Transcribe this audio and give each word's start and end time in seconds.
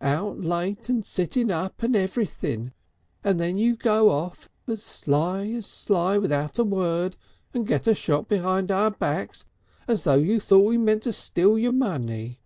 Out 0.00 0.40
late 0.40 0.88
and 0.88 1.06
sitting 1.06 1.52
up 1.52 1.80
and 1.84 1.94
everything. 1.94 2.72
And 3.22 3.38
then 3.38 3.56
you 3.56 3.76
go 3.76 4.10
off 4.10 4.48
as 4.66 4.82
sly 4.82 5.46
as 5.50 5.68
sly 5.68 6.18
without 6.18 6.58
a 6.58 6.64
word, 6.64 7.16
and 7.52 7.64
get 7.64 7.86
a 7.86 7.94
shop 7.94 8.26
behind 8.26 8.72
our 8.72 8.90
backs 8.90 9.46
as 9.86 10.02
though 10.02 10.14
you 10.16 10.40
thought 10.40 10.66
we 10.66 10.78
meant 10.78 11.04
to 11.04 11.12
steal 11.12 11.56
your 11.56 11.70
money. 11.70 12.40